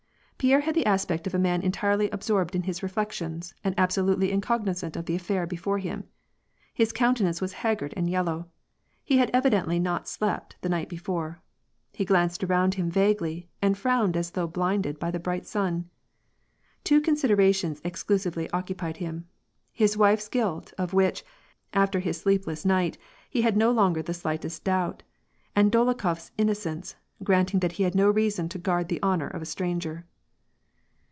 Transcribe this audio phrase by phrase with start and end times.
[0.41, 4.95] Pierre had the aspect of a man entirely absorbed in his reflections, and absolutely incognizant
[4.95, 6.05] of the affair before him.
[6.73, 8.47] His countenance was haggard and yellow.
[9.03, 11.43] He had evidently not slept the night before.
[11.93, 15.91] He glanced around him vaguely, and frowned as though blinded by the bright sun.
[16.83, 19.27] Two considerations exclu sively occupied him:
[19.71, 21.23] his wife's guilt of which,
[21.71, 22.97] after his sleep less night,
[23.29, 25.03] he had no longer the slightest doubt,
[25.55, 29.45] and Dolokhof's innocence, granting that he had no reason to guard the honor of a
[29.45, 30.07] stranger.